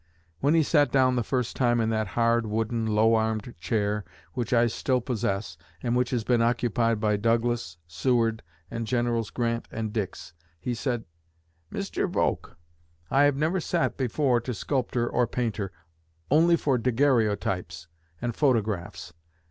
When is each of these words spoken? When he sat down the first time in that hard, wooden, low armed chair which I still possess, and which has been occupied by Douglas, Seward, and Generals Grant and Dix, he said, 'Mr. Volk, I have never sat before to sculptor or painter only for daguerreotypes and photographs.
When 0.39 0.55
he 0.55 0.63
sat 0.63 0.91
down 0.91 1.15
the 1.15 1.21
first 1.23 1.55
time 1.55 1.79
in 1.79 1.91
that 1.91 2.07
hard, 2.17 2.47
wooden, 2.47 2.87
low 2.87 3.13
armed 3.13 3.53
chair 3.59 4.03
which 4.33 4.51
I 4.51 4.65
still 4.65 4.99
possess, 4.99 5.57
and 5.83 5.95
which 5.95 6.09
has 6.09 6.23
been 6.23 6.41
occupied 6.41 6.99
by 6.99 7.17
Douglas, 7.17 7.77
Seward, 7.85 8.41
and 8.71 8.87
Generals 8.87 9.29
Grant 9.29 9.67
and 9.71 9.93
Dix, 9.93 10.33
he 10.59 10.73
said, 10.73 11.03
'Mr. 11.71 12.09
Volk, 12.09 12.57
I 13.11 13.25
have 13.25 13.35
never 13.35 13.59
sat 13.59 13.95
before 13.95 14.41
to 14.41 14.55
sculptor 14.55 15.07
or 15.07 15.27
painter 15.27 15.71
only 16.31 16.55
for 16.55 16.79
daguerreotypes 16.79 17.85
and 18.23 18.35
photographs. 18.35 19.13